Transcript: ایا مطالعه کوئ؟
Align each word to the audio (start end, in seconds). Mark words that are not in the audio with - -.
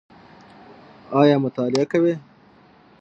ایا 1.19 1.35
مطالعه 1.45 1.85
کوئ؟ 1.91 2.13